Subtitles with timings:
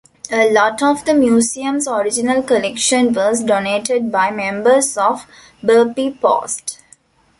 [0.31, 5.27] A lot of the museum's original collection was donated by members of
[5.61, 6.79] Burpee Post.